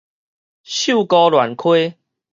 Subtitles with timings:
[0.63, 1.97] 秀姑巒溪